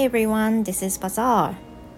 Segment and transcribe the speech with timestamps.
[0.00, 1.54] Hi everyone, this is Bazaar.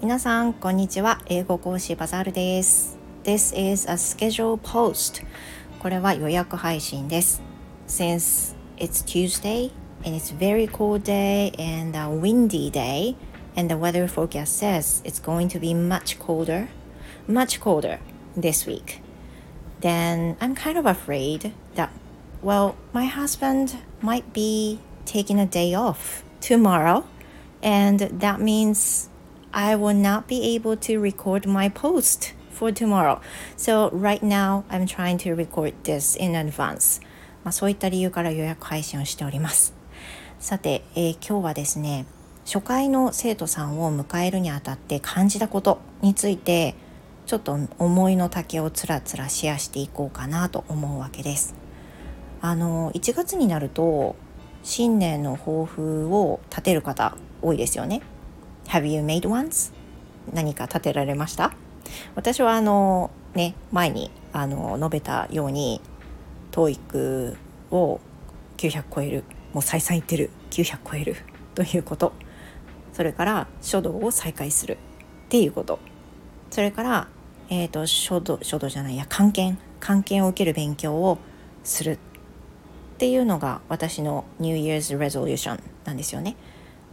[0.00, 1.20] 皆さん、こんにちは。
[1.26, 2.98] 英語講師バザールです。
[3.24, 5.24] This is a schedule post.
[5.80, 7.42] これは予約配信です。
[7.86, 9.70] Since it's Tuesday
[10.04, 13.16] and it's very cold day and a windy day
[13.56, 16.68] and the weather forecast says it's going to be much colder,
[17.26, 17.98] much colder
[18.36, 19.00] this week.
[19.80, 21.90] Then I'm kind of afraid that,
[22.42, 27.04] well, my husband might be taking a day off tomorrow,
[27.65, 29.09] And that means
[29.51, 33.19] I will not be able to record my post for tomorrow.
[33.57, 37.01] So right now I'm trying to record this in advance.
[37.43, 39.73] まあ、そういった理由から予約配信をしております。
[40.39, 42.05] さて、えー、今日はですね、
[42.45, 46.75] 初回の生徒さんを迎えるにあたって感じたことについて
[47.25, 51.55] ちょっと思いの丈をつらつらシェアしていこうかなと思うわけです。
[52.41, 54.15] あの1月になると
[54.61, 58.01] 新年の抱負を立てる方多いですよね。
[58.67, 59.73] Have you made ones?
[60.33, 61.51] 何か立てられました？
[62.15, 65.81] 私はあのね前にあの述べたように
[66.51, 67.35] TOEIC
[67.71, 67.99] を
[68.57, 69.23] 900超える。
[69.53, 70.29] もう再三言ってる。
[70.49, 71.15] 900超える。
[71.53, 72.13] ということ。
[72.93, 74.77] それから書道を再開するっ
[75.29, 75.79] ていうこと。
[76.49, 77.07] それから
[77.47, 79.05] えーと、書道書道じゃないや。
[79.07, 81.19] 関係関係を受ける勉強を
[81.63, 81.97] するっ
[82.97, 86.35] ていうのが私の New Year's resolution なんですよね。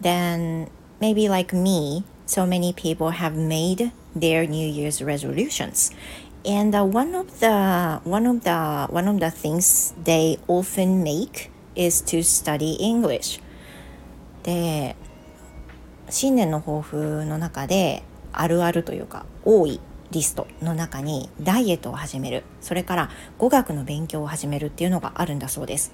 [0.00, 0.68] Then
[1.00, 5.90] maybe like me, so many people have made their New Year's resolutions.
[6.44, 11.50] And uh, one of the one of the one of the things they often make
[11.74, 13.40] is to study English.
[14.42, 14.94] で、
[16.08, 19.80] 新年の抱負の中であるあるというか多い
[20.12, 25.92] リストの中にダイエットを始めるそれから語学の勉強を始めるっていうのがあるんだそうです。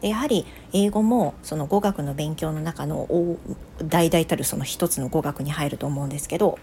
[0.00, 3.06] でやはり英語もその語学の勉強の中の
[3.88, 6.58] 大々たるその一つの語学に入ると思うんですけど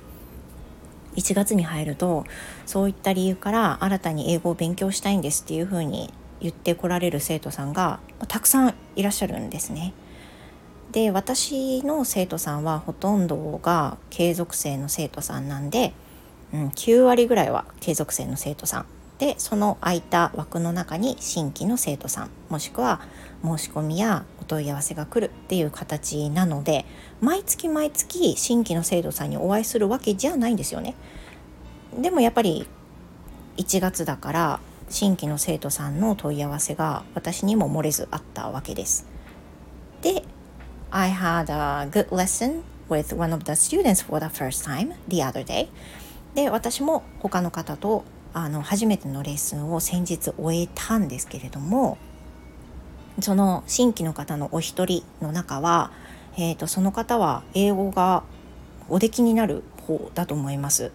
[1.15, 2.25] 1月に入ると
[2.65, 9.93] そういった理由から新たに英語を勉強したいんですっていうふうに言ってこられる生徒さんがたくさんいらっしゃるんですね。
[10.91, 15.93] で私の生徒さんはほとんどが継続生の生徒さんなんで
[16.53, 18.85] うん、9割ぐらいは継続生の生徒さん
[19.19, 23.01] でその空いた枠の中に新規の生徒さんもしくは
[23.43, 26.85] 申し込みやお問い合わせが来るっていう形なので
[27.19, 30.95] 毎月毎月新規の生徒さんにお会いするわけじゃないんですよね。
[31.97, 32.67] でもやっぱり
[33.57, 39.07] 1月だから新規の生徒さんの問い合わせが私にも漏れずあったわけです。
[40.01, 40.23] で、
[40.91, 45.43] I had a good lesson with one of the students for the first time the other
[45.43, 45.67] day.
[46.35, 48.03] で私も他の方と
[48.37, 51.97] あの初めてのレッスンを先日終えたんですけれども
[53.19, 55.89] その新規の方のお一人の中は、
[56.37, 58.21] えーと、その方は英語が
[58.89, 60.91] おできになる方だと思います。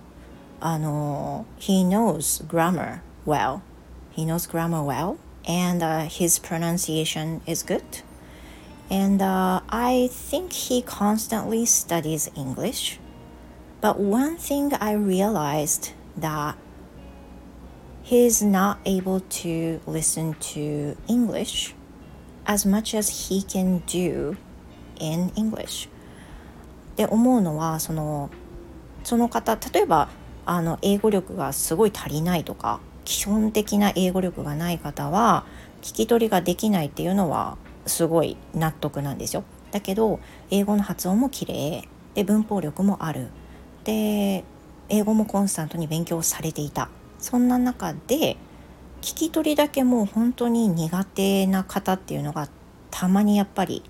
[0.60, 3.58] あの He knows grammar well.
[4.14, 7.82] He knows grammar well and、uh, his pronunciation is good.
[8.88, 13.00] And、uh, I think he constantly studies English.
[13.80, 16.54] But one thing I realized that
[18.02, 21.74] he's not able to listen to English
[22.46, 24.36] as much as he can do
[24.98, 25.88] in English.
[26.96, 28.30] で思うのはその
[29.02, 30.08] その方例えば
[30.44, 35.46] あの英語力がすごい足りないとか基本的な英語力がない方は
[35.80, 39.44] 聞き取りができないっていうのはすごい納得なんですよ。
[39.70, 40.20] だけど
[40.50, 41.88] 英語の発音も綺麗。
[42.14, 43.28] で文法力もある。
[43.84, 44.44] で
[44.88, 46.90] 英語もコンスタントに勉強されていた。
[47.22, 48.36] そんな中で
[49.00, 52.48] 聞き取りだけもう本当に苦手な方っていうのが
[52.90, 53.82] たまにやっぱり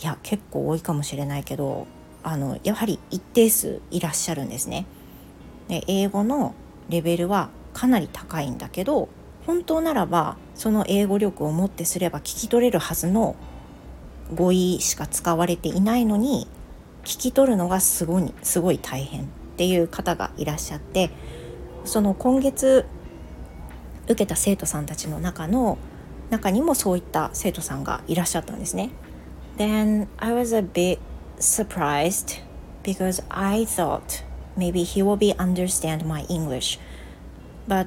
[0.00, 1.86] いや結構多いかもしれないけど
[2.22, 4.86] あのやはり一定数いらっしゃるんですね。
[5.68, 6.54] で英語の
[6.90, 9.08] レベルはかなり高いんだけど
[9.46, 13.36] 本当ならばその英語力をもってすれば聞き取れるはずの
[14.34, 16.46] 語彙しか使われていないのに
[17.04, 19.24] 聞き取るのがすごいすごい大変っ
[19.56, 21.10] ていう方がいらっしゃって
[21.84, 22.86] その今月
[24.04, 25.78] 受けた生徒さんたちの中の
[26.30, 28.90] 中にもそういった生徒さんがいらっしゃったんですね。
[29.56, 30.98] Then I was a bit
[31.38, 32.40] surprised
[32.82, 34.24] because I thought
[34.56, 36.78] maybe he will be understand my English
[37.68, 37.86] but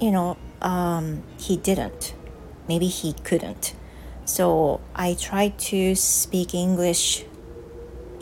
[0.00, 2.14] you know um, he didn't
[2.68, 3.74] maybe he couldn't
[4.24, 7.26] so I tried to speak English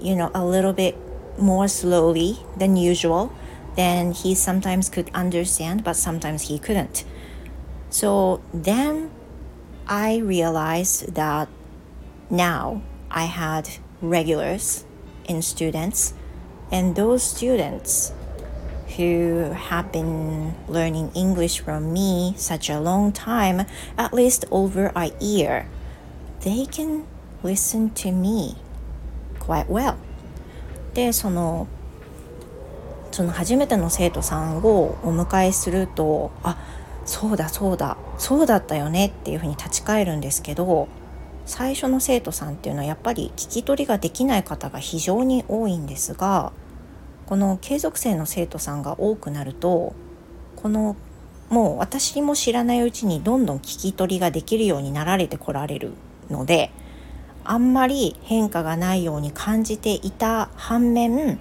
[0.00, 0.96] you know, a little bit
[1.38, 3.32] more slowly than usual,
[3.77, 7.03] then he sometimes could understand, but sometimes he couldn't.
[7.89, 9.11] So then
[9.87, 11.47] I realized that
[12.29, 13.69] now I had
[14.01, 14.85] regulars
[15.25, 16.13] in students
[16.71, 18.13] and those students
[18.97, 23.65] who have been learning English from me such a long time,
[23.97, 25.67] at least over a year,
[26.41, 27.05] they can
[27.41, 28.55] listen to me
[29.39, 29.97] quite well.
[30.93, 31.67] で、その、
[33.10, 36.58] その初めての生徒さんをお迎えすると、あ、
[37.04, 40.88] そうだそうだ、そうだったよねっていうふうに立ち返るんですけど、
[41.46, 46.52] 最初の生徒さんっていうのはやっぱり聞き取りができない方が非常に多いんですが、
[47.28, 49.92] この継続生の生徒さんが多くなると
[50.56, 50.96] この
[51.50, 55.92] もう私も知らないうちにどんどん聞き取りができるようになられてこられる
[56.30, 56.70] ので
[57.44, 61.38] あんまり変化がないように感じていた反面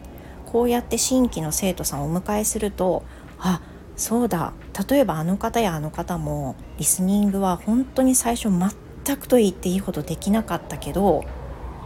[0.47, 3.03] こうやって新規の生徒さんをお迎えすると
[3.37, 3.61] あ
[3.97, 4.53] そうだ
[4.89, 11.25] 例えばあの方やあの方もリスニングは本当に最初全くと言っていいほどできなかったけど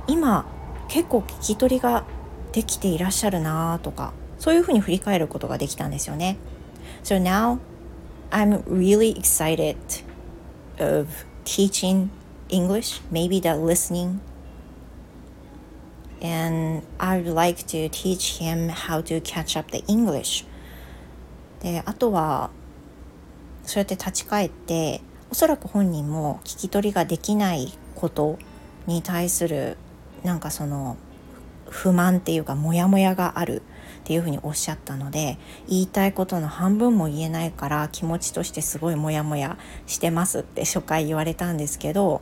[0.08, 0.46] 今
[0.88, 2.06] 結構聞き取りが
[2.52, 6.38] できていらっしゃるなとかそういうふうに振り返ることができたんですよね。
[7.04, 7.60] So now
[8.30, 9.76] I'm really excited
[10.80, 11.08] of
[11.46, 12.10] teaching
[12.50, 14.20] English, maybe the listening.
[16.22, 20.46] And I would like to teach him how to catch up the English.
[21.62, 22.50] で、あとは、
[23.64, 25.02] そうやって立ち返って、
[25.32, 28.38] おそらく本人も聞き取りができないこと
[28.86, 29.78] に対する
[30.24, 30.98] なんかその
[31.70, 33.62] 不満っていうかモヤモヤがある
[34.02, 35.38] っていうふうにおっしゃったので
[35.70, 39.58] 言いたいことの半分も言えないから気持ちとしてすごいモヤモヤ
[39.88, 42.22] してますって初回言われたんですけど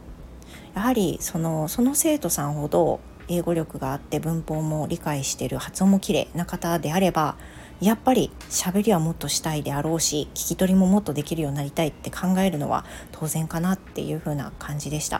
[0.76, 3.00] やはりそのその生徒さんほど
[3.30, 7.38] 英語力があって文法も理解してる発音も綺麗な方であれば
[7.80, 15.20] やっぱり喋りはもっとしたいであろうし聞き取りももっとできるようになりたいって考えるのは当然かなっていう風な感じでした。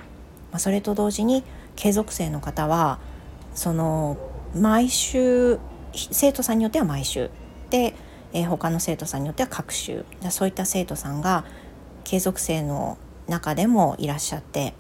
[0.52, 1.44] まあ、それと同時に
[1.76, 3.00] 継続生の方は
[3.54, 4.18] その
[4.56, 5.60] 毎週
[5.94, 7.30] 生徒さんによっては毎週
[7.70, 7.94] で、
[8.34, 11.46] えー、他の生徒さんによっては各週そういった生徒さんが
[12.04, 12.98] 継続生の
[13.28, 14.74] 中でもいらっしゃって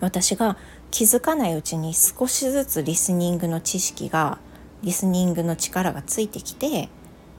[0.00, 0.56] 私が
[0.94, 4.38] 気づかないうちに少しずつリスニングの知識が
[4.84, 6.88] リスニングの力がついてきて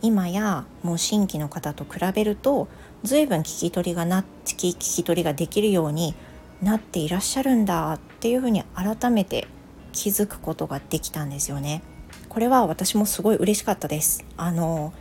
[0.01, 2.67] 今やもう新規の方と比べると
[3.03, 6.15] 随分聞き取りがな聞き取りができるように
[6.61, 9.47] なっていらっしゃるんだっていうふうに改めて
[9.93, 11.81] 気づくことができたんですよね。
[12.27, 14.25] これは私もすごい嬉しかったです。
[14.35, 14.91] あの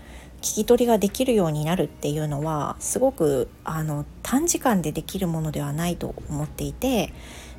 [0.42, 7.12] 聞き取りができるようになるっていうのはすごくあの短時間でできるものではないと思っていて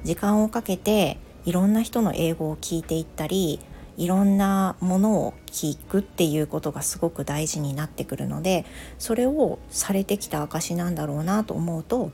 [0.05, 3.59] 時間をかけていろんな人の英語を聞いていったり
[3.97, 8.65] いろんなものを聞くっていうことがすごく大事になってくるので
[8.99, 12.11] それをされてきた証なんだろうなと思うと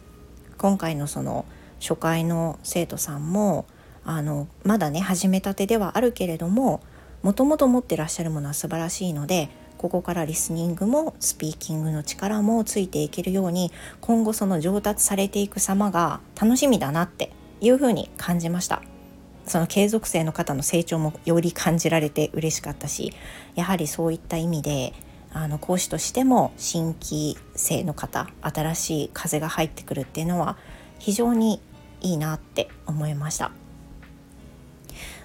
[0.58, 1.46] 今回のその
[1.80, 3.66] 初回の生徒さんも
[4.06, 6.82] あのまだね始めたてではあるけれども
[7.24, 17.32] もともと持ってらっしゃるものは素晴らしいのでここからリスニングもスピーキングの力もついていけるように今後その上達されていく様が楽しみだなって
[17.62, 18.82] いうふうに感じました
[19.46, 23.14] その継続性の方の成長もより感じられて嬉しかったし
[23.56, 24.94] やはりそういった意味で
[25.34, 30.58] あの講師としても新規生の方新しい風が入ってくるっていうのは
[31.00, 31.62] 非常に
[32.02, 33.52] いいなって思いました。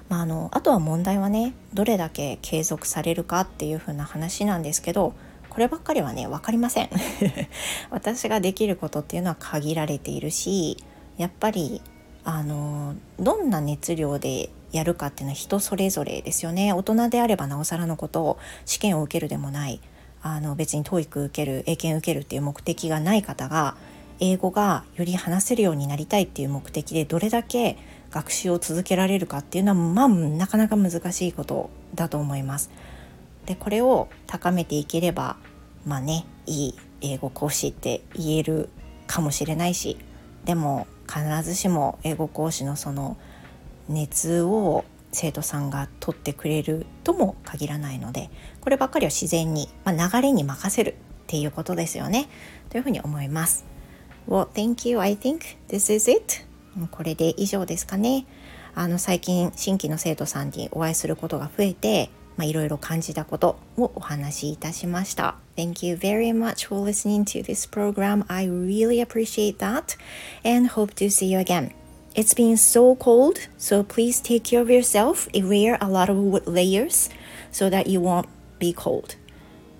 [0.09, 5.15] まあ、あのあとは問題はねどれだけ継続されるかっていう風な話なんですけど
[5.51, 6.91] こればっかりはね分かりません
[7.91, 10.77] 私ができることっていうのは限られているし
[11.17, 11.83] やっぱり
[12.29, 19.81] あのどんな熱量でやるかっていうのは人それぞれですよね大人であればなおさらのことを試験を受けるでもない
[20.23, 23.77] あの別に TOEIC 受ける英検受けるっていう目的がない方が
[24.19, 27.79] 英語がより話せるようになりたいっていう目的でどれだけ
[28.11, 32.71] 学習を続けられるかっていうのはまあなかなか難しいことだと思います。
[33.45, 35.37] でこれを高めていければ
[35.85, 38.69] まあねいい英語講師って言える
[39.07, 39.97] かもしれないし
[40.45, 43.17] でも必ずしも英語講師のその
[43.89, 48.29] 熱を生徒さんが取ってくれるとも限らないので
[48.61, 50.95] こればっかりは自然に、まあ、流れに任せるっ
[51.27, 52.29] ていうことですよね
[52.69, 53.65] というふうに思います。
[54.29, 55.01] Well, thank you.
[55.01, 56.45] I think this is it.
[56.91, 58.27] これで以上ですかね。
[58.75, 65.37] あの最近新規の生徒さんにお会いすることが増えて、まあ、いろいろ感じたことをお話しいたしました。
[65.57, 68.25] Thank you very much for listening to this program.
[68.29, 69.97] I really appreciate that
[70.45, 71.73] and hope to see you again.
[72.15, 75.29] It's been so cold, so please take care of yourself.
[75.35, 77.11] Wear a lot of layers
[77.51, 78.27] so that you won't
[78.59, 79.17] be cold.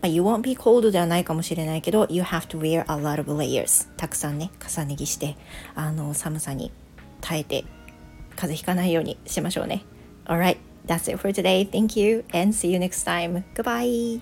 [0.03, 5.37] You won't be cold ではないかもしれないけど You have to wear a lot of layers たくさんね重ね着して
[5.75, 6.71] あの寒さに
[7.21, 7.65] 耐えて
[8.37, 9.85] 風邪ひかないようにしましょうね
[10.27, 11.65] Alright That's it for today.
[11.65, 13.45] Thank you and see you next time.
[13.55, 14.21] Goodbye.